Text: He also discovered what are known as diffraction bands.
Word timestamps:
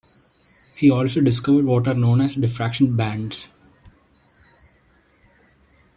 He 0.75 0.89
also 0.89 1.21
discovered 1.21 1.65
what 1.65 1.87
are 1.87 1.93
known 1.93 2.21
as 2.21 2.33
diffraction 2.33 2.95
bands. 2.97 3.49